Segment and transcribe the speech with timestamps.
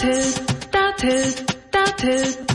[0.00, 0.34] that is,
[0.70, 2.49] that is, that is.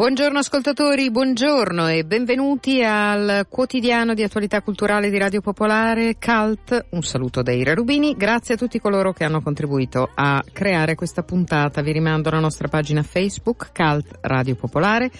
[0.00, 6.86] Buongiorno ascoltatori, buongiorno e benvenuti al quotidiano di attualità culturale di Radio Popolare Cult.
[6.92, 11.22] Un saluto da Ira Rubini, grazie a tutti coloro che hanno contribuito a creare questa
[11.22, 11.82] puntata.
[11.82, 15.10] Vi rimando alla nostra pagina Facebook Cult Radio Popolare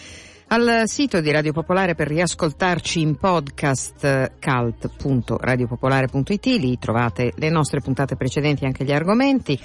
[0.47, 8.17] al sito di Radio Popolare per riascoltarci in podcast cult.radiopopolare.it, lì trovate le nostre puntate
[8.17, 9.61] precedenti e anche gli argomenti.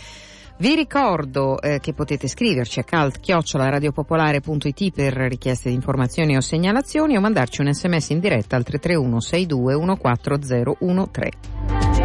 [0.58, 7.20] Vi ricordo eh, che potete scriverci a calt-radiopopolare.it per richieste di informazioni o segnalazioni o
[7.20, 12.05] mandarci un sms in diretta al 331 62 14013.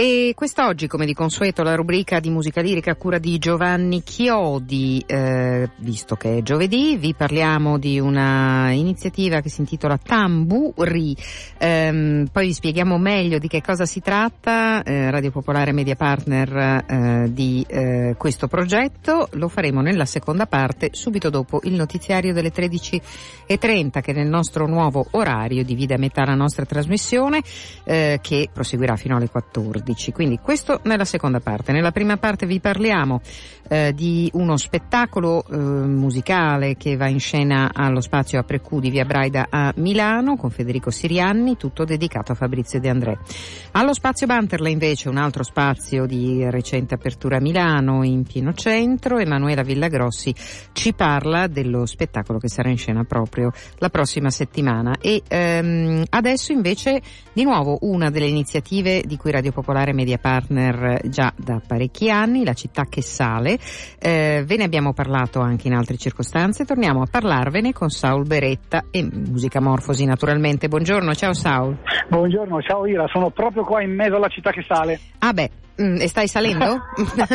[0.00, 5.02] E quest'oggi, come di consueto, la rubrica di musica lirica a cura di Giovanni Chiodi,
[5.04, 11.16] eh, visto che è giovedì, vi parliamo di una iniziativa che si intitola Tamburi,
[11.58, 16.84] ehm, poi vi spieghiamo meglio di che cosa si tratta, eh, Radio Popolare Media Partner
[16.86, 22.52] eh, di eh, questo progetto, lo faremo nella seconda parte, subito dopo il notiziario delle
[22.52, 27.42] 13.30 che nel nostro nuovo orario divide a metà la nostra trasmissione,
[27.82, 29.86] eh, che proseguirà fino alle 14.
[29.88, 30.12] 14.
[30.12, 31.72] Quindi questo nella seconda parte.
[31.72, 33.20] Nella prima parte vi parliamo
[33.68, 38.90] eh, di uno spettacolo eh, musicale che va in scena allo spazio a Precù di
[38.90, 43.18] Via Braida a Milano con Federico Sirianni, tutto dedicato a Fabrizio De André.
[43.72, 49.18] Allo spazio Banterla invece un altro spazio di recente apertura a Milano in pieno centro.
[49.18, 50.34] Emanuela Villagrossi
[50.72, 54.96] ci parla dello spettacolo che sarà in scena proprio la prossima settimana.
[55.00, 57.00] E ehm, adesso invece
[57.32, 62.10] di nuovo una delle iniziative di cui Radio Popolare particolare media partner già da parecchi
[62.10, 63.58] anni, la città che sale.
[63.98, 68.84] Eh, ve ne abbiamo parlato anche in altre circostanze, torniamo a parlarvene con Saul Beretta
[68.90, 70.68] e Musica Morfosi naturalmente.
[70.68, 71.76] Buongiorno, ciao Saul.
[72.08, 74.98] Buongiorno, ciao Ira, sono proprio qua in mezzo alla città che sale.
[75.18, 75.50] Ah beh,
[75.80, 76.66] Mm, e stai salendo?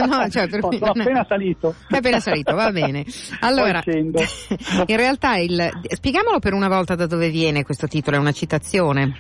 [0.06, 0.60] no, cioè, per...
[0.60, 1.75] Sono appena salito.
[1.88, 3.06] È appena salito, va bene.
[3.40, 5.70] Allora, in realtà il...
[5.84, 9.14] spiegamolo per una volta da dove viene questo titolo, è una citazione.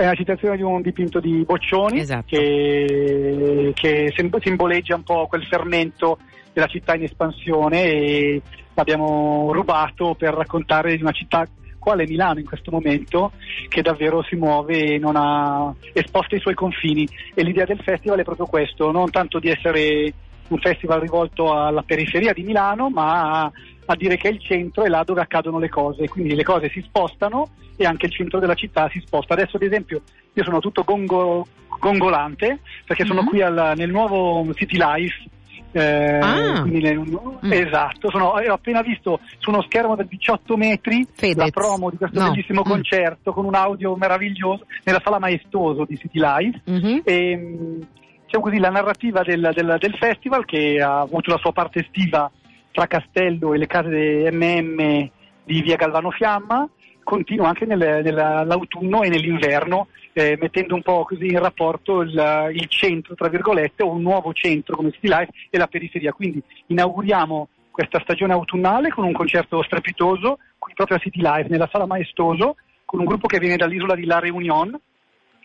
[0.00, 2.24] È una citazione di un dipinto di Boccioni esatto.
[2.34, 6.16] che, che, simboleggia un po' quel fermento
[6.54, 11.46] della città in espansione e l'abbiamo rubato per raccontare di una città
[11.78, 13.32] quale Milano in questo momento
[13.68, 18.20] che davvero si muove e non ha esposto i suoi confini e l'idea del festival
[18.20, 20.14] è proprio questo, non tanto di essere
[20.48, 23.52] un festival rivolto alla periferia di Milano ma
[23.92, 26.80] a dire che il centro è là dove accadono le cose, quindi le cose si
[26.80, 29.34] spostano e anche il centro della città si sposta.
[29.34, 30.02] Adesso ad esempio
[30.32, 31.44] io sono tutto gongo,
[31.78, 33.28] gongolante perché sono mm-hmm.
[33.28, 35.24] qui al, nel nuovo City Life.
[35.72, 36.62] Eh, ah.
[36.64, 37.52] nel, mm.
[37.52, 41.36] Esatto, sono, ho appena visto su uno schermo da 18 metri Fedez.
[41.36, 42.30] la promo di questo no.
[42.30, 42.68] bellissimo mm.
[42.68, 46.60] concerto con un audio meraviglioso nella sala maestoso di City Life.
[46.68, 46.98] Mm-hmm.
[47.04, 47.78] E,
[48.24, 52.30] diciamo così, la narrativa del, del, del, festival che ha avuto la sua parte estiva
[52.72, 55.10] tra Castello e le case MM
[55.44, 56.68] di via Galvano Fiamma
[57.02, 62.68] continua anche nel, nell'autunno e nell'inverno, eh, mettendo un po' così in rapporto il, il,
[62.68, 66.12] centro, tra virgolette, o un nuovo centro come City Life e la periferia.
[66.12, 71.68] Quindi inauguriamo questa stagione autunnale con un concerto strepitoso, qui proprio a City Life, nella
[71.70, 74.78] sala maestoso, con un gruppo che viene dall'isola di La Réunion,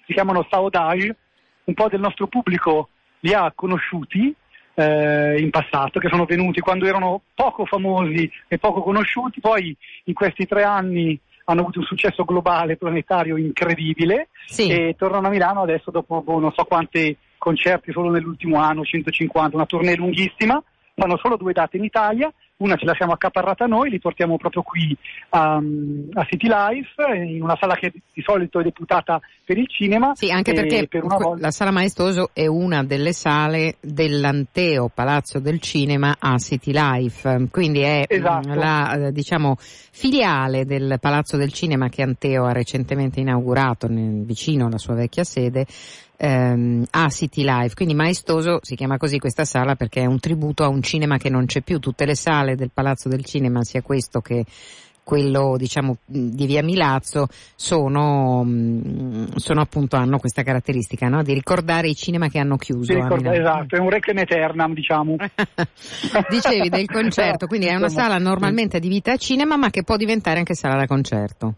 [0.05, 1.15] si chiamano Saudage,
[1.63, 2.89] un po' del nostro pubblico
[3.21, 4.35] li ha conosciuti
[4.75, 9.75] eh, in passato, che sono venuti quando erano poco famosi e poco conosciuti, poi
[10.06, 14.68] in questi tre anni hanno avuto un successo globale, planetario incredibile sì.
[14.69, 19.56] e tornano a Milano adesso dopo boh, non so quanti concerti solo nell'ultimo anno, 150,
[19.56, 20.62] una tournée lunghissima,
[20.95, 24.61] fanno solo due date in Italia, una ce la siamo accaparrata noi, li portiamo proprio
[24.61, 24.95] qui
[25.29, 30.13] a, a City Life, in una sala che di solito è deputata per il cinema.
[30.15, 31.35] Sì, anche perché per volta...
[31.37, 37.81] la sala Maestoso è una delle sale dell'Anteo Palazzo del Cinema a City Life, quindi
[37.81, 38.53] è esatto.
[38.53, 44.93] la diciamo, filiale del Palazzo del Cinema che Anteo ha recentemente inaugurato vicino alla sua
[44.93, 45.65] vecchia sede
[46.17, 50.63] ehm, a City Life, quindi maestoso si chiama così questa sala perché è un tributo
[50.63, 53.81] a un cinema che non c'è più, tutte le sale del Palazzo del Cinema, sia
[53.81, 54.45] questo che
[55.06, 58.44] quello diciamo di via Milazzo sono,
[59.35, 61.21] sono appunto hanno questa caratteristica no?
[61.21, 65.15] di ricordare i cinema che hanno chiuso ricorda, esatto è un requiem aeternam diciamo.
[66.27, 70.39] Dicevi del concerto quindi è una sala normalmente adibita a cinema ma che può diventare
[70.39, 71.53] anche sala da concerto.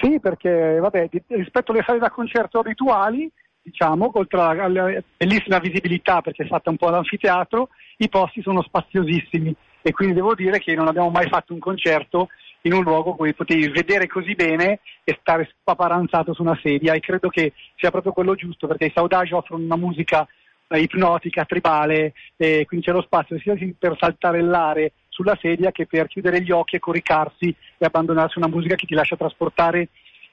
[0.00, 3.30] Sì perché vabbè rispetto alle sale da concerto abituali
[3.62, 7.68] diciamo, oltre alla bellissima visibilità perché è fatta un po' all'anfiteatro,
[7.98, 9.54] i posti sono spaziosissimi.
[9.82, 12.28] E quindi devo dire che non abbiamo mai fatto un concerto
[12.62, 16.94] in un luogo dove potevi vedere così bene e stare spaparanzato su una sedia.
[16.94, 20.26] E credo che sia proprio quello giusto perché i Saudage offrono una musica
[20.68, 26.06] eh, ipnotica, tribale, e quindi c'è lo spazio sia per saltarellare sulla sedia che per
[26.06, 29.88] chiudere gli occhi e coricarsi e abbandonarsi una musica che ti lascia trasportare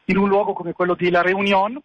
[0.05, 1.79] in un luogo come quello di La Reunion,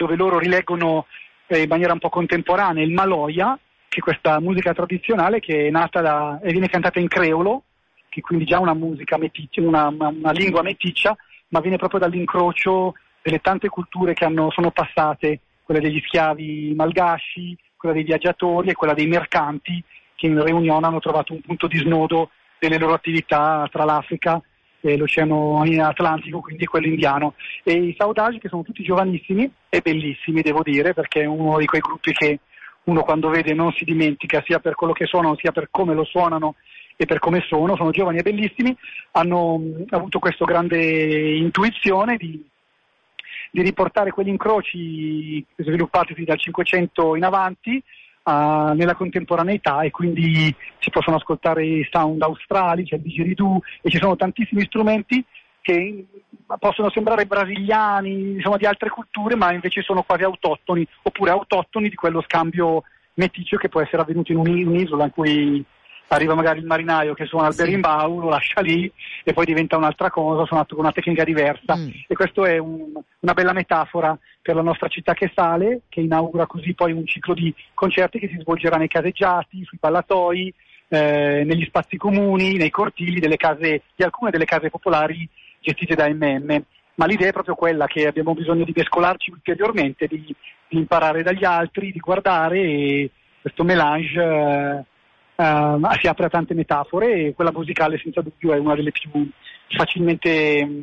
[0.00, 1.04] dove loro rileggono
[1.46, 5.70] eh, in maniera un po' contemporanea il Maloia, che è questa musica tradizionale che è
[5.70, 7.64] nata da, e viene cantata in creolo,
[8.08, 11.14] che quindi già una musica meticcia, una, una, una, lingua meticcia,
[11.48, 17.56] ma viene proprio dall'incrocio delle tante culture che hanno, sono passate, quella degli schiavi malgasci,
[17.76, 19.82] quella dei viaggiatori e quella dei mercanti
[20.14, 24.40] che in Reunione hanno trovato un punto di snodo delle loro attività tra l'Africa
[24.80, 27.34] e l'Oceano Atlantico, quindi quello indiano.
[27.62, 31.66] E i Saudagi che sono tutti giovanissimi e bellissimi, devo dire, perché è uno di
[31.66, 32.40] quei gruppi che
[32.84, 36.04] uno quando vede non si dimentica sia per quello che suonano sia per come lo
[36.04, 36.54] suonano
[36.96, 38.76] e per come sono, sono giovani e bellissimi,
[39.12, 42.46] hanno mh, avuto questa grande intuizione di,
[43.50, 47.82] di riportare quegli incroci sviluppati dal 500 in avanti
[48.22, 53.90] uh, nella contemporaneità e quindi si possono ascoltare i sound australi, c'è il didgeridoo e
[53.90, 55.24] ci sono tantissimi strumenti
[55.60, 56.06] che
[56.58, 61.94] possono sembrare brasiliani, insomma di altre culture, ma invece sono quasi autoctoni, oppure autoctoni di
[61.94, 62.82] quello scambio
[63.14, 65.64] meticcio che può essere avvenuto in un'isola in cui
[66.14, 67.62] arriva magari il marinaio che suona il sì.
[67.62, 68.90] berimbau, lo lascia lì
[69.22, 71.76] e poi diventa un'altra cosa, suonato con una tecnica diversa.
[71.76, 71.88] Mm.
[72.08, 76.46] E questa è un, una bella metafora per la nostra città che sale, che inaugura
[76.46, 80.52] così poi un ciclo di concerti che si svolgerà nei caseggiati, sui ballatoi,
[80.88, 85.28] eh, negli spazi comuni, nei cortili case, di alcune delle case popolari
[85.60, 86.60] gestite da MM.
[86.94, 90.34] Ma l'idea è proprio quella che abbiamo bisogno di mescolarci ulteriormente, di,
[90.68, 93.10] di imparare dagli altri, di guardare e
[93.40, 94.84] questo melange eh,
[95.40, 99.10] uh, si apre a tante metafore e quella musicale senza dubbio è una delle più
[99.68, 100.82] facilmente mm,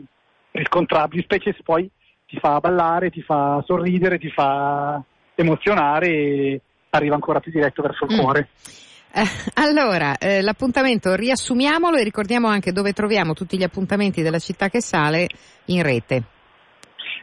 [0.51, 1.89] riscontrabili, specie se poi
[2.25, 5.01] ti fa ballare, ti fa sorridere, ti fa
[5.35, 8.19] emozionare e arriva ancora più diretto verso il mm.
[8.19, 8.49] cuore.
[9.13, 9.23] Eh,
[9.55, 14.81] allora, eh, l'appuntamento riassumiamolo e ricordiamo anche dove troviamo tutti gli appuntamenti della città che
[14.81, 15.27] sale
[15.65, 16.23] in rete.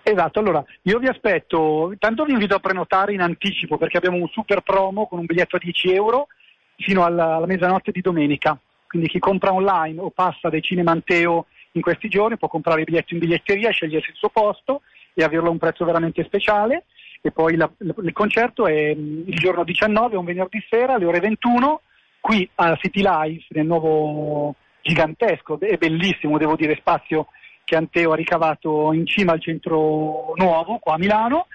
[0.03, 4.29] Esatto, allora io vi aspetto, intanto vi invito a prenotare in anticipo perché abbiamo un
[4.29, 6.27] super promo con un biglietto a 10 euro
[6.76, 8.59] fino alla, alla mezzanotte di domenica.
[8.87, 12.85] Quindi chi compra online o passa dai cinema Anteo in questi giorni può comprare i
[12.85, 14.82] biglietti in biglietteria, scegliersi il suo posto
[15.12, 16.85] e averlo a un prezzo veramente speciale.
[17.21, 21.06] E poi la, la, il concerto è mm, il giorno 19, un venerdì sera alle
[21.06, 21.81] ore 21,
[22.21, 27.29] qui a City Life, nel nuovo gigantesco e bellissimo, devo dire, spazio
[27.65, 31.47] che Anteo ha ricavato in cima al centro nuovo, qua a Milano.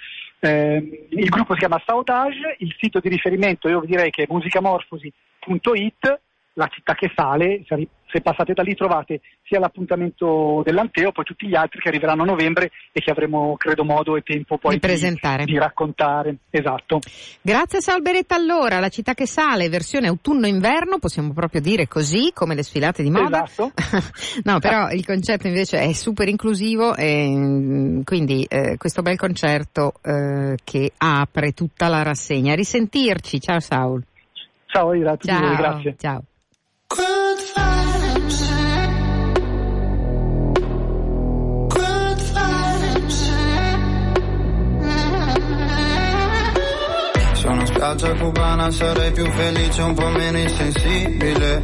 [0.41, 6.21] Eh, il gruppo si chiama Saudage, il sito di riferimento io direi che è musicamorfosi.it,
[6.59, 11.55] la città che sale, se passate da lì trovate sia l'appuntamento dell'Anteo, poi tutti gli
[11.55, 15.45] altri che arriveranno a novembre e che avremo credo modo e tempo poi di, presentare.
[15.45, 16.35] di, di raccontare.
[16.49, 16.99] Esatto.
[17.41, 22.63] Grazie Salberetta allora, la città che sale, versione autunno-inverno, possiamo proprio dire così, come le
[22.63, 23.45] sfilate di moda.
[23.45, 23.71] Esatto.
[24.43, 29.93] no, però il concetto invece è super inclusivo e mm, quindi eh, questo bel concerto
[30.03, 32.51] eh, che apre tutta la rassegna.
[32.51, 34.03] A risentirci, ciao Saul.
[34.65, 35.31] Ciao, grazie.
[35.31, 35.95] Ciao, grazie.
[35.97, 36.23] Ciao.
[47.65, 51.61] Spiaggia cubana sarei più felice, un po' meno insensibile.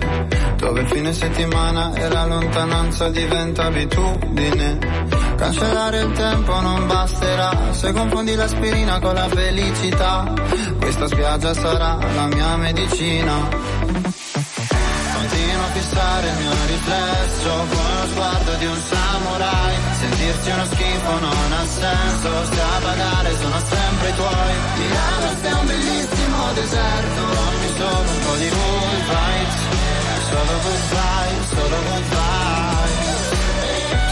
[0.57, 4.77] Dove il fine settimana e la lontananza diventa abitudine.
[5.35, 10.33] Cancellare il tempo non basterà se confondi l'aspirina con la felicità.
[10.79, 13.33] Questa spiaggia sarà la mia medicina.
[15.95, 19.75] Fissare il mio riflesso con lo sguardo di un samurai.
[19.97, 24.53] Sentirsi uno schifo non ha senso, se a pagare sono sempre i tuoi.
[24.75, 29.55] Milano è un bellissimo deserto, ogni solo un po' di good vibes.
[30.27, 33.13] Solo good vibes, solo good vibes.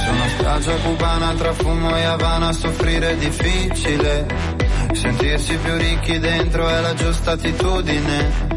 [0.06, 4.26] Sono spiaggia cubana tra fumo e Havana, soffrire è difficile.
[4.94, 8.53] Sentirsi più ricchi dentro è la giusta attitudine.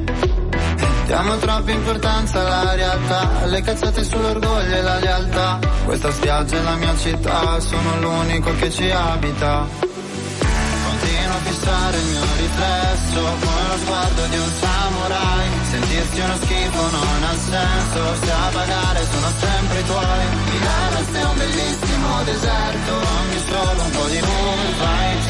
[1.06, 5.60] Diamo troppa importanza alla realtà, le cazzate sull'orgoglio e la lealtà.
[5.84, 9.68] Questa spiaggia è la mia città, sono l'unico che ci abita.
[9.78, 15.48] Continuo a fissare il mio riflesso come lo sguardo di un samurai.
[15.70, 20.26] Sentirsi uno schifo non ha senso, se a pagare sono sempre i tuoi.
[20.50, 25.26] Milano è un bellissimo deserto, ogni solo un po' di good vibes.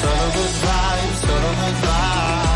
[0.00, 2.55] Solo good vibes, solo good vibes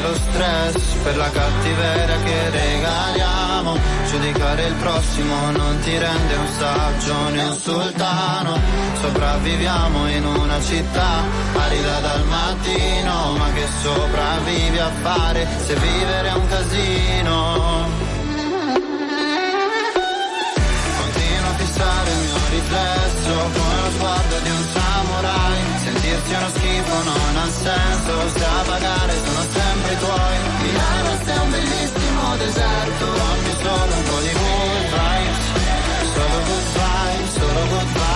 [0.00, 3.76] lo stress per la cattiveria che regaliamo.
[4.08, 8.58] Giudicare il prossimo non ti rende un saggio né un sultano.
[9.00, 11.22] Sopravviviamo in una città
[11.54, 18.07] arida dal mattino, ma che sopravvivi a fare se vivere è un casino.
[22.68, 25.58] Riflesso come lo sguardo di un samurai.
[25.84, 30.36] Sentirsi uno schifo non ha senso se a pagare sono sempre tuoi.
[30.62, 35.46] Milano è un bellissimo deserto ogni solo un po' di good vibes
[36.14, 38.07] solo good vibes solo good vibes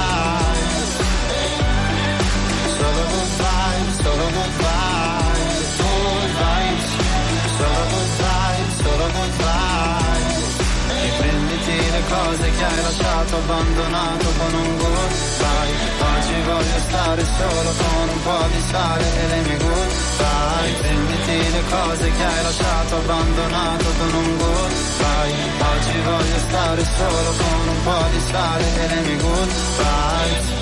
[12.62, 15.75] che hai lasciato abbandonato con un goodbye
[16.14, 21.62] Oggi voglio stare solo con un po' di sale e le mie goodbye Prenditi le
[21.69, 25.35] cose che hai lasciato abbandonato con un goodbye
[25.75, 30.61] Oggi voglio stare solo con un po' di sale e le mie goodbye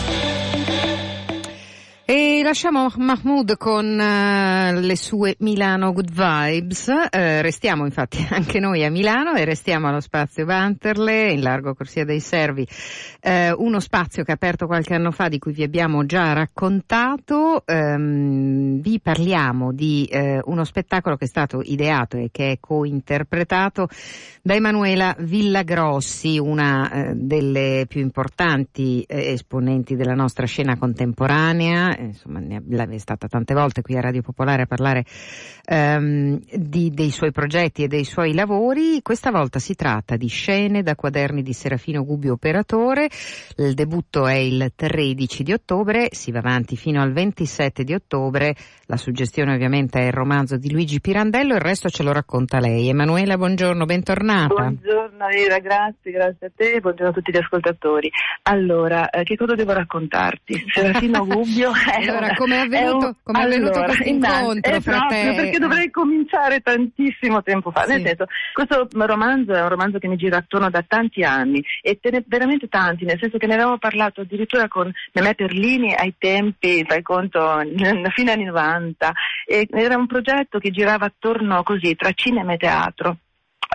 [2.11, 6.87] e lasciamo Mahmoud con uh, le sue Milano Good Vibes.
[6.87, 12.04] Uh, restiamo infatti anche noi a Milano e restiamo allo spazio Vanterle in largo Corsia
[12.04, 12.66] dei Servi.
[13.23, 17.64] Uh, uno spazio che ha aperto qualche anno fa di cui vi abbiamo già raccontato.
[17.66, 20.09] Um, vi parliamo di
[20.44, 23.88] uno spettacolo che è stato ideato e che è cointerpretato
[24.42, 32.99] da Emanuela Villagrossi, una delle più importanti esponenti della nostra scena contemporanea insomma ne è
[32.99, 35.04] stata tante volte qui a Radio Popolare a parlare
[35.64, 39.00] ehm, di, dei suoi progetti e dei suoi lavori.
[39.02, 43.08] Questa volta si tratta di scene da quaderni di Serafino Gubbio Operatore.
[43.56, 48.54] Il debutto è il 13 di ottobre, si va avanti fino al 27 di ottobre.
[48.87, 52.88] La suggestione ovviamente è il romanzo di Luigi Pirandello, il resto ce lo racconta lei.
[52.88, 54.54] Emanuela, buongiorno, bentornata.
[54.54, 58.10] Buongiorno Ira, grazie, grazie a te, buongiorno a tutti gli ascoltatori.
[58.42, 60.64] Allora, eh, che cosa devo raccontarti?
[60.72, 61.70] Serafino Gubbio
[62.26, 63.14] allora, come è avvenuto, un...
[63.22, 65.32] come è avvenuto allora, questo incontro è fra te?
[65.36, 67.84] Perché dovrei cominciare tantissimo tempo fa.
[67.84, 67.92] Sì.
[67.92, 71.98] Nel senso, questo romanzo è un romanzo che mi gira attorno da tanti anni e
[72.00, 76.14] te ne, veramente tanti, nel senso che ne avevamo parlato addirittura con Memè Perlini ai
[76.18, 77.64] tempi, fai conto, a
[78.14, 79.12] fine anni 90.
[79.46, 83.16] E era un progetto che girava attorno così, tra cinema e teatro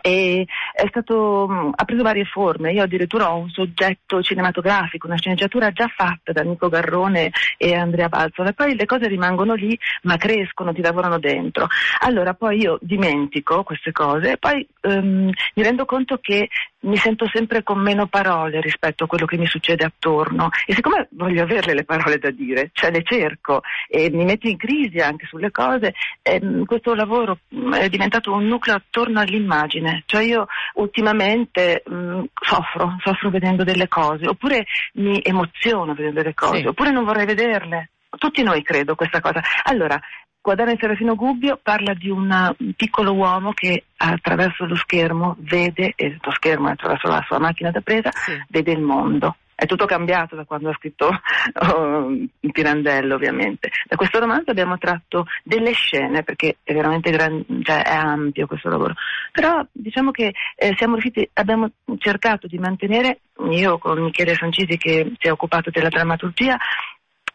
[0.01, 0.45] e
[0.89, 2.71] stato, mm, ha preso varie forme.
[2.71, 8.09] Io addirittura ho un soggetto cinematografico, una sceneggiatura già fatta da Nico Garrone e Andrea
[8.09, 8.53] Balzola.
[8.53, 11.67] Poi le cose rimangono lì, ma crescono, ti lavorano dentro.
[12.01, 16.49] Allora poi io dimentico queste cose e poi um, mi rendo conto che
[16.85, 21.07] mi sento sempre con meno parole rispetto a quello che mi succede attorno e siccome
[21.11, 25.25] voglio averle le parole da dire, cioè le cerco e mi metto in crisi anche
[25.27, 31.83] sulle cose, ehm, questo lavoro mm, è diventato un nucleo attorno all'immagine cioè io ultimamente
[31.85, 36.65] mh, mm, soffro, soffro vedendo delle cose, oppure mi emoziono vedendo delle cose, sì.
[36.67, 37.89] oppure non vorrei vederle.
[38.17, 39.41] Tutti noi credo questa cosa.
[39.63, 39.99] Allora,
[40.45, 46.31] Quaderno Serafino Gubbio parla di un piccolo uomo che attraverso lo schermo vede, e lo
[46.33, 48.39] schermo attraverso la sua macchina da presa, sì.
[48.49, 49.37] vede il mondo.
[49.55, 52.11] È tutto cambiato da quando ha scritto oh,
[52.51, 53.71] Pirandello, ovviamente.
[53.87, 58.69] Da questo romanzo abbiamo tratto delle scene, perché è veramente gran, cioè è ampio questo
[58.69, 58.93] lavoro.
[59.31, 65.27] Però diciamo che eh, riusciti, abbiamo cercato di mantenere, io con Michele Sancisi che si
[65.27, 66.55] è occupato della drammaturgia,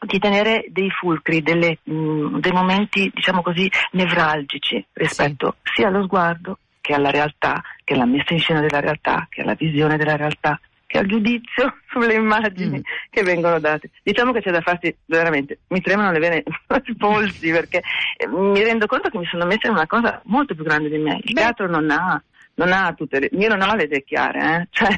[0.01, 5.73] di tenere dei fulcri, delle, mh, dei momenti, diciamo così, nevralgici rispetto sì.
[5.77, 9.55] sia allo sguardo che alla realtà, che alla messa in scena della realtà, che alla
[9.55, 10.59] visione della realtà
[10.91, 12.83] che al giudizio sulle immagini mm.
[13.11, 13.91] che vengono date.
[14.03, 16.43] Diciamo che c'è da farsi veramente, mi tremano le vene
[16.85, 17.81] i polsi perché
[18.17, 20.99] eh, mi rendo conto che mi sono messa in una cosa molto più grande di
[20.99, 21.21] me.
[21.23, 21.41] Il Beh.
[21.43, 22.21] teatro non ha
[22.55, 24.69] non ha tutte le, io non ho le idee chiare, eh?
[24.71, 24.89] cioè,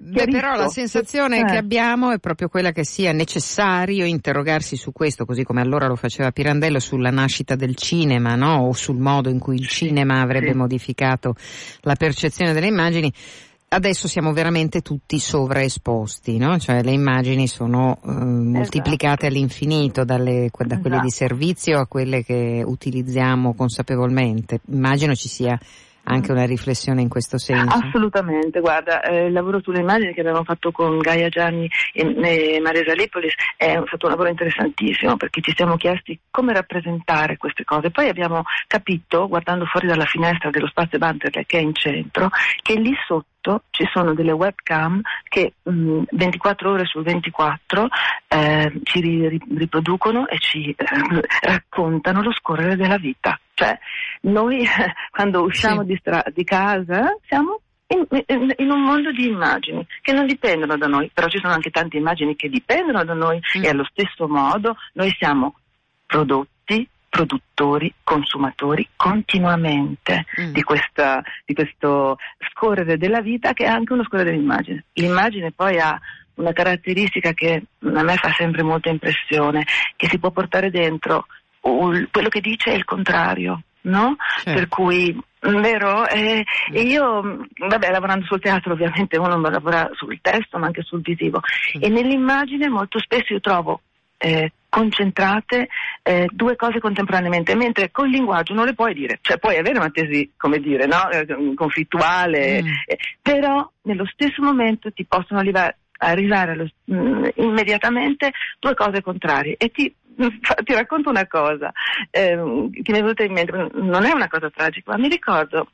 [0.00, 1.44] Beh, però la sensazione eh.
[1.44, 5.96] che abbiamo è proprio quella che sia necessario interrogarsi su questo, così come allora lo
[5.96, 8.66] faceva Pirandello sulla nascita del cinema, no?
[8.66, 10.56] o sul modo in cui il cinema avrebbe sì.
[10.56, 11.34] modificato
[11.80, 13.12] la percezione delle immagini
[13.68, 16.58] adesso siamo veramente tutti sovraesposti, no?
[16.58, 19.26] Cioè le immagini sono eh, moltiplicate esatto.
[19.26, 21.02] all'infinito dalle, da quelle esatto.
[21.02, 24.60] di servizio a quelle che utilizziamo consapevolmente.
[24.70, 25.58] Immagino ci sia
[26.08, 27.76] anche una riflessione in questo senso?
[27.76, 32.60] Assolutamente, guarda, eh, il lavoro sulle immagini che abbiamo fatto con Gaia Gianni e, e
[32.60, 37.90] Marisa Lipolis è stato un lavoro interessantissimo perché ci siamo chiesti come rappresentare queste cose.
[37.90, 42.30] Poi abbiamo capito, guardando fuori dalla finestra dello spazio Banterle che è in centro,
[42.62, 43.35] che lì sotto
[43.70, 47.88] ci sono delle webcam che mh, 24 ore su 24
[48.28, 50.86] eh, ci ri- riproducono e ci eh,
[51.40, 53.38] raccontano lo scorrere della vita.
[53.54, 53.78] Cioè,
[54.22, 54.66] noi
[55.10, 55.86] quando usciamo sì.
[55.88, 60.76] di, stra- di, casa siamo in, in, in, un mondo di immagini che non dipendono
[60.76, 63.64] da noi, però ci sono anche tante immagini che dipendono da noi mm.
[63.64, 65.54] e allo stesso modo noi siamo
[66.06, 70.52] prodotti, produttori, consumatori continuamente mm.
[70.52, 72.18] di, questa, di questo
[72.50, 74.84] scorrere della vita che è anche uno scorrere dell'immagine.
[74.92, 75.98] L'immagine poi ha
[76.34, 79.64] una caratteristica che a me fa sempre molta impressione,
[79.96, 81.26] che si può portare dentro
[81.58, 84.16] quello che dice è il contrario, no?
[84.42, 84.52] Certo.
[84.52, 86.06] Per cui vero?
[86.06, 91.00] E, e, io, vabbè, lavorando sul teatro ovviamente uno lavora sul testo ma anche sul
[91.00, 91.40] visivo
[91.72, 91.78] sì.
[91.78, 93.80] e nell'immagine molto spesso io trovo
[94.18, 95.68] eh, concentrate
[96.02, 99.90] eh, due cose contemporaneamente, mentre col linguaggio non le puoi dire, cioè puoi avere una
[99.90, 101.08] tesi, come dire, no?
[101.10, 102.66] eh, conflittuale, mm.
[102.86, 109.00] eh, però nello stesso momento ti possono arrivare, arrivare allo, mh, mm, immediatamente due cose
[109.00, 109.94] contrarie e ti
[110.64, 111.70] ti racconto una cosa
[112.10, 112.36] eh,
[112.82, 115.68] che mi è venuta in mente, non è una cosa tragica, ma mi ricordo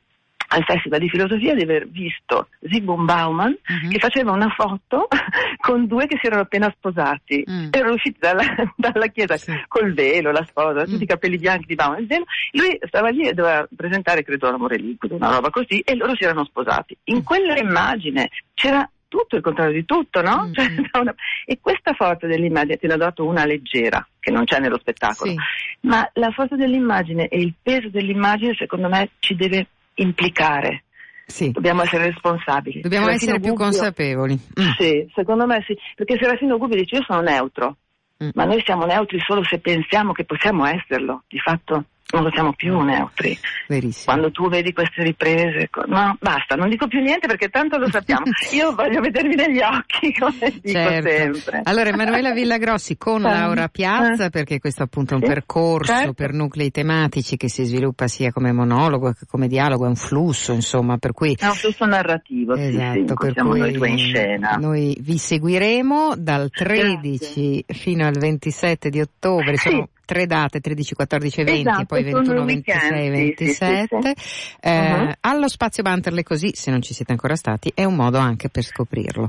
[0.53, 3.89] al Festival di Filosofia di aver visto Zygmunt Bauman uh-huh.
[3.89, 5.07] che faceva una foto
[5.59, 7.43] con due che si erano appena sposati.
[7.45, 7.69] Uh-huh.
[7.71, 8.43] Erano usciti dalla,
[8.77, 9.51] dalla chiesa sì.
[9.67, 10.85] col velo, la sposa, uh-huh.
[10.85, 12.05] tutti i capelli bianchi di Bauman.
[12.51, 16.23] Lui stava lì e doveva presentare, credo, l'amore liquido, una roba così, e loro si
[16.23, 16.95] erano sposati.
[17.05, 20.43] In quella immagine c'era tutto il contrario di tutto, no?
[20.43, 20.53] Mm-hmm.
[20.53, 20.67] Cioè,
[21.01, 21.13] una...
[21.45, 25.37] E questa forza dell'immagine te l'ha dato una leggera, che non c'è nello spettacolo, sì.
[25.81, 30.83] ma la forza dell'immagine e il peso dell'immagine secondo me ci deve implicare.
[31.25, 31.51] Sì.
[31.51, 32.81] Dobbiamo essere responsabili.
[32.81, 34.33] Dobbiamo Serafino essere più Gubbio, consapevoli.
[34.33, 34.69] Mm.
[34.77, 37.77] Sì, secondo me sì, perché Serafino Gubbio dice io sono neutro,
[38.23, 38.29] mm.
[38.33, 42.53] ma noi siamo neutri solo se pensiamo che possiamo esserlo, di fatto non lo siamo
[42.53, 43.37] più neutri.
[43.67, 44.05] Verissimo.
[44.05, 48.25] Quando tu vedi queste riprese, no, basta, non dico più niente perché tanto lo sappiamo.
[48.53, 51.09] Io voglio vedermi negli occhi, come dico certo.
[51.09, 51.61] sempre.
[51.63, 56.13] Allora, Emanuela Villagrossi con Laura Piazza, perché questo appunto è un sì, percorso certo.
[56.13, 60.53] per nuclei tematici che si sviluppa sia come monologo che come dialogo, è un flusso,
[60.53, 61.35] insomma, per cui...
[61.39, 64.57] È un flusso narrativo, esatto, sì, sì, per cui noi due in scena.
[64.59, 67.65] Noi vi seguiremo dal 13 Grazie.
[67.69, 72.45] fino al 27 di ottobre, sono tre date, 13, 14 e 20, esatto, poi 21,
[72.45, 73.87] 26 e 27.
[73.89, 74.57] Sì, sì, sì.
[74.61, 75.11] Eh, uh-huh.
[75.21, 78.63] Allo spazio Banterle così, se non ci siete ancora stati, è un modo anche per
[78.63, 79.27] scoprirlo.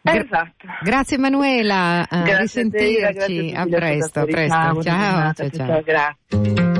[0.00, 0.66] Gra- esatto.
[0.82, 4.54] Grazie Emanuela, a risentirci, a, a presto, a presto.
[4.54, 5.66] Ciao, ciao, ciao, ciao.
[5.66, 6.78] ciao grazie.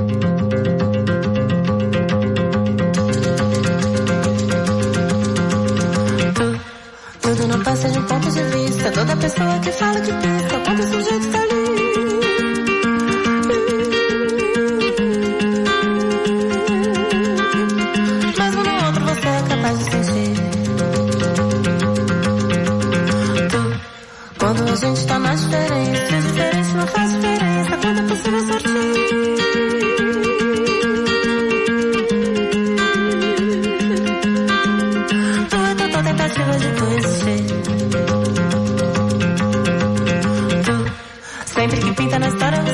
[7.21, 8.91] Tudo não passa de um ponto de vista.
[8.91, 11.70] Toda pessoa que fala de pista, todo sujeito tá ali.
[24.81, 26.07] Gente tá na diferença.
[26.07, 28.71] Se a diferença não faz diferença, quando é possível sortir.
[41.45, 42.70] Sempre que pinta na história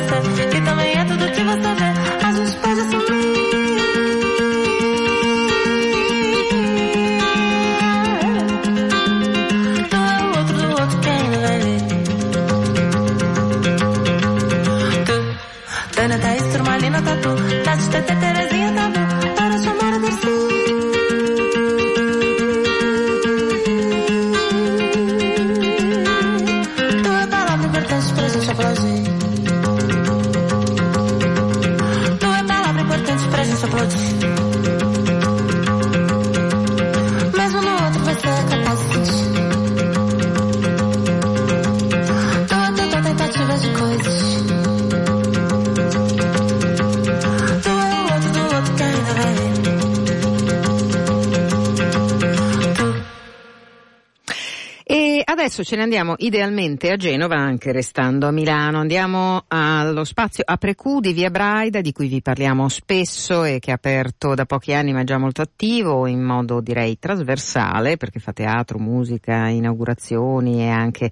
[55.57, 58.79] adesso ce ne andiamo idealmente a Genova, anche restando a Milano.
[58.79, 63.73] Andiamo allo spazio Aprecu di Via Braida, di cui vi parliamo spesso e che è
[63.73, 68.77] aperto da pochi anni ma già molto attivo in modo direi trasversale, perché fa teatro,
[68.77, 71.09] musica, inaugurazioni e anche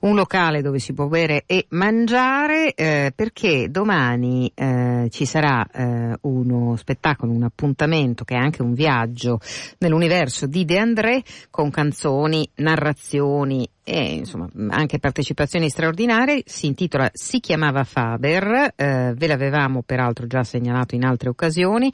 [0.00, 6.16] un locale dove si può bere e mangiare, eh, perché domani eh, ci sarà eh,
[6.22, 9.38] uno spettacolo, un appuntamento che è anche un viaggio
[9.78, 17.38] nell'universo di De André con canzoni, narrazioni e insomma anche partecipazioni straordinarie, si intitola Si
[17.38, 21.92] chiamava Faber, eh, ve l'avevamo peraltro già segnalato in altre occasioni,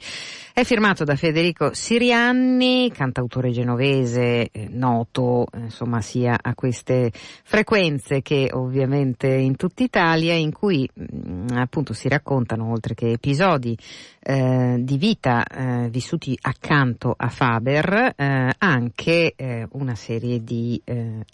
[0.53, 7.11] è firmato da Federico Sirianni, cantautore genovese eh, noto insomma sia a queste
[7.43, 13.11] frequenze che ovviamente in tutta Italia in cui mh, mm, appunto si raccontano oltre che
[13.11, 13.77] episodi
[14.23, 21.25] eh, di vita eh, vissuti accanto a Faber eh, anche eh, una serie di eh,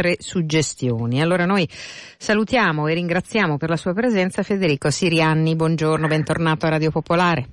[0.00, 1.20] altre suggestioni.
[1.20, 6.90] Allora noi salutiamo e ringraziamo per la sua presenza Federico Sirianni, buongiorno, bentornato a Radio
[6.90, 7.46] Popolare.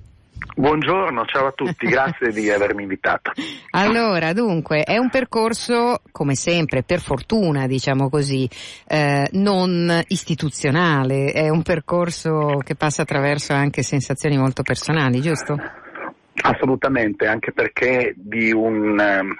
[0.54, 3.32] Buongiorno, ciao a tutti, grazie di avermi invitato.
[3.70, 8.48] Allora, dunque, è un percorso, come sempre, per fortuna, diciamo così,
[8.86, 15.56] eh, non istituzionale, è un percorso che passa attraverso anche sensazioni molto personali, giusto?
[16.40, 18.96] Assolutamente, anche perché di un,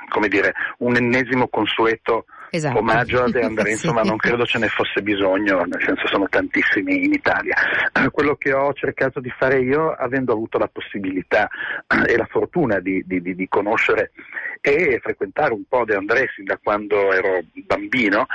[0.08, 2.78] come dire, un ennesimo consueto esatto.
[2.78, 4.08] omaggio a De André, insomma sì.
[4.08, 7.54] non credo ce ne fosse bisogno, nel senso sono tantissimi in Italia.
[8.10, 11.48] Quello che ho cercato di fare io, avendo avuto la possibilità
[12.06, 14.12] e la fortuna di, di, di, di conoscere
[14.60, 18.26] e frequentare un po' De André sin da quando ero bambino,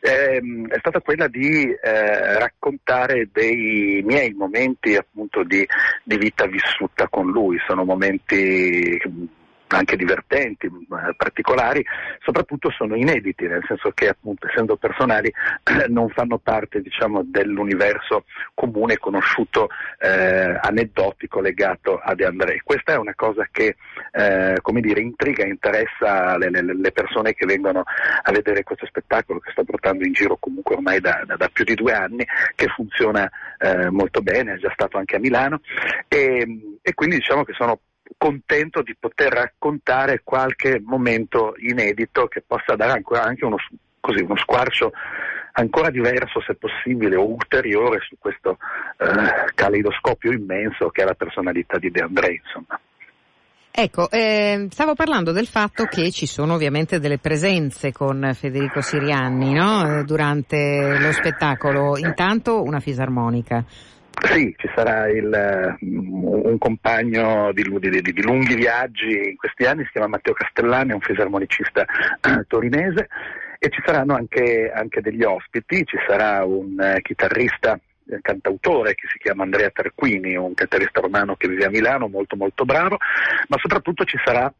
[0.00, 5.66] ehm, è stata quella di eh, raccontare dei miei momenti appunto di,
[6.04, 9.00] di vita vissuta con lui, sono momenti
[9.76, 11.84] anche divertenti, eh, particolari,
[12.20, 15.32] soprattutto sono inediti, nel senso che appunto essendo personali
[15.88, 22.60] non fanno parte diciamo, dell'universo comune conosciuto eh, aneddotico legato a De André.
[22.62, 23.76] Questa è una cosa che
[24.12, 27.82] eh, come dire, intriga e interessa le, le, le, persone che vengono
[28.22, 31.64] a vedere questo spettacolo che sto portando in giro comunque ormai da, da, da più
[31.64, 35.60] di due anni, che funziona eh, molto bene, è già stato anche a Milano
[36.08, 37.80] e, e quindi diciamo che sono
[38.16, 43.56] contento di poter raccontare qualche momento inedito che possa dare ancora anche uno,
[44.00, 44.92] così, uno squarcio
[45.52, 48.58] ancora diverso se possibile o ulteriore su questo
[48.98, 52.80] eh, caleidoscopio immenso che è la personalità di De André insomma.
[53.74, 59.54] Ecco, eh, stavo parlando del fatto che ci sono ovviamente delle presenze con Federico Sirianni
[59.54, 60.00] no?
[60.00, 63.64] Eh, durante lo spettacolo, intanto una fisarmonica.
[64.24, 69.84] Sì, ci sarà il, uh, un compagno di, di, di, lunghi viaggi in questi anni,
[69.84, 71.84] si chiama Matteo Castellani, è un fisarmonicista
[72.28, 73.08] uh, torinese
[73.58, 77.78] e ci saranno anche, anche, degli ospiti, ci sarà un uh, chitarrista
[78.12, 82.36] eh, cantautore che si chiama Andrea Tarquini, un chitarrista romano che vive a Milano, molto
[82.36, 82.98] molto bravo,
[83.48, 84.52] ma soprattutto ci sarà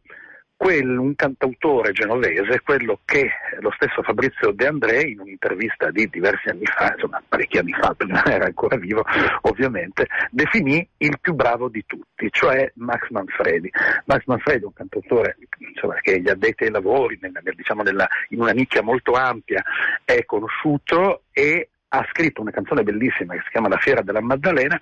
[0.63, 6.51] quel, un cantautore genovese, quello che lo stesso Fabrizio De André in un'intervista di diversi
[6.51, 9.03] anni fa, insomma parecchi anni fa, prima era ancora vivo
[9.41, 13.73] ovviamente, definì il più bravo di tutti, cioè Max Manfredi.
[14.05, 18.41] Max Manfredi è un cantautore insomma, che gli addetti ai lavori, nella, diciamo nella, in
[18.41, 19.65] una nicchia molto ampia,
[20.05, 24.79] è conosciuto e ha scritto una canzone bellissima che si chiama La Fiera della Maddalena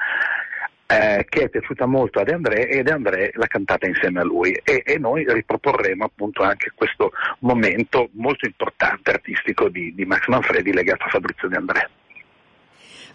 [0.90, 4.24] eh, che è piaciuta molto a De André e De André l'ha cantata insieme a
[4.24, 10.26] lui e, e, noi riproporremo appunto anche questo momento molto importante artistico di, di Max
[10.26, 11.88] Manfredi legato a Fabrizio De André.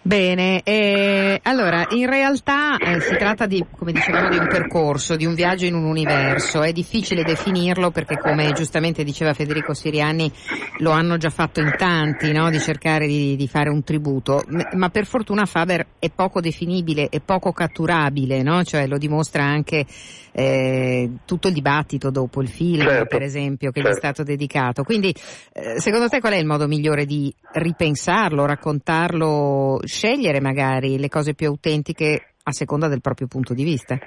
[0.06, 5.26] Bene, eh, allora in realtà eh, si tratta di, come dicevamo, di un percorso, di
[5.26, 6.62] un viaggio in un universo.
[6.62, 10.30] È difficile definirlo perché, come giustamente diceva Federico Siriani,
[10.78, 12.50] lo hanno già fatto in tanti, no?
[12.50, 14.44] di cercare di, di, fare un tributo.
[14.74, 18.62] Ma per fortuna Faber è poco definibile, è poco catturabile, no?
[18.62, 19.86] cioè, lo dimostra anche
[20.30, 23.88] eh, tutto il dibattito dopo il film, certo, per esempio, che certo.
[23.88, 24.14] gli è certo.
[24.22, 24.84] stato dedicato.
[24.84, 25.12] Quindi,
[25.52, 31.32] eh, secondo te qual è il modo migliore di ripensarlo, raccontarlo, scegliere magari le cose
[31.32, 33.98] più autentiche a seconda del proprio punto di vista?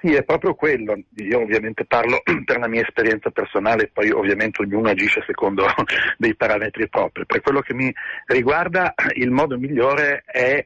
[0.00, 0.98] Sì, è proprio quello.
[1.16, 5.66] Io ovviamente parlo per la mia esperienza personale, poi ovviamente ognuno agisce secondo
[6.16, 7.26] dei parametri propri.
[7.26, 7.92] Per quello che mi
[8.26, 10.64] riguarda, il modo migliore è,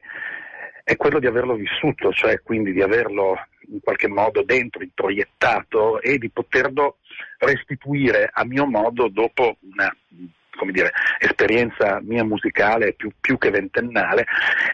[0.85, 3.35] è quello di averlo vissuto, cioè quindi di averlo
[3.73, 6.99] in qualche modo dentro, introiettato e di poterlo
[7.39, 9.93] restituire a mio modo dopo una
[10.55, 14.25] come dire, esperienza mia musicale più, più che ventennale.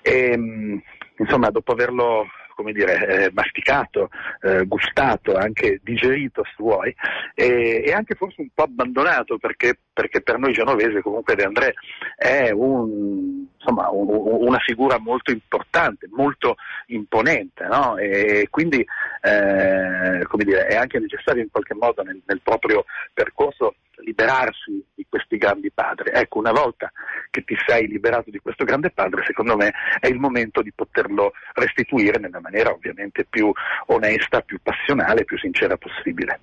[0.01, 0.81] E
[1.17, 2.27] insomma dopo averlo
[2.59, 4.09] come dire, eh, masticato,
[4.41, 6.93] eh, gustato, anche digerito se vuoi,
[7.33, 11.73] e, e, anche forse un po' abbandonato perché, perché per noi genovese comunque De André
[12.17, 16.55] è un, insomma, un, una figura molto importante, molto
[16.87, 17.97] imponente, no?
[17.97, 18.85] e quindi
[19.21, 25.05] eh, come dire, è anche necessario in qualche modo nel, nel proprio percorso liberarsi di
[25.09, 26.11] questi grandi padri.
[26.13, 26.91] Ecco, una volta
[27.29, 31.33] che ti sei liberato di questo grande padre, secondo me è il momento di poterlo
[31.53, 33.51] restituire nella maniera ovviamente più
[33.87, 36.39] onesta, più passionale, più sincera possibile.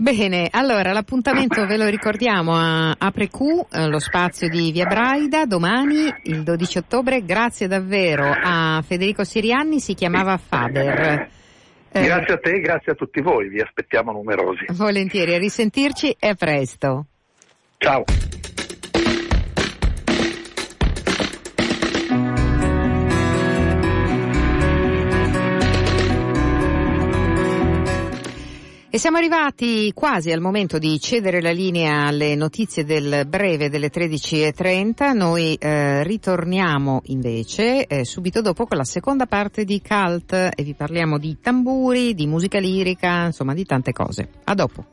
[0.00, 6.10] Bene, allora l'appuntamento ve lo ricordiamo a ApreQ, eh, lo spazio di Via Braida, domani
[6.22, 7.22] il 12 ottobre.
[7.22, 11.28] Grazie davvero a Federico Sirianni, si chiamava Faber.
[11.92, 14.64] Eh, grazie a te e grazie a tutti voi, vi aspettiamo numerosi.
[14.70, 17.04] Volentieri, a risentirci e a presto.
[17.76, 18.04] Ciao.
[28.92, 33.88] E siamo arrivati quasi al momento di cedere la linea alle notizie del breve delle
[33.88, 35.14] 13.30.
[35.14, 40.74] Noi eh, ritorniamo invece eh, subito dopo con la seconda parte di Cult e vi
[40.74, 44.28] parliamo di tamburi, di musica lirica, insomma di tante cose.
[44.42, 44.84] A dopo.